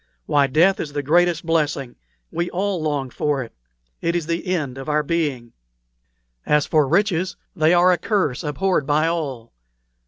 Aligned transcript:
Why, 0.25 0.47
death 0.47 0.79
is 0.79 0.93
the 0.93 1.03
greatest 1.03 1.45
blessing. 1.45 1.95
We 2.31 2.49
all 2.49 2.81
long 2.81 3.11
for 3.11 3.43
it; 3.43 3.53
it 4.01 4.15
is 4.15 4.25
the 4.25 4.47
end 4.47 4.79
of 4.79 4.89
our 4.89 5.03
being. 5.03 5.53
As 6.43 6.65
for 6.65 6.87
riches, 6.87 7.35
they 7.55 7.75
are 7.75 7.91
a 7.91 7.99
curse, 7.99 8.43
abhorred 8.43 8.87
by 8.87 9.05
all. 9.05 9.53